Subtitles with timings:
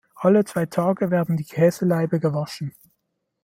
[0.15, 2.73] Alle zwei Tage werden die Käselaibe gewaschen.